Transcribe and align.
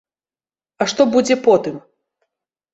А 0.81 0.87
што 0.95 1.07
будзе 1.17 1.35
потым? 1.51 1.75